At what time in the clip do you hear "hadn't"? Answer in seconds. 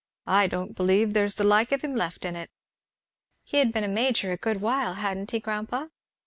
4.95-5.29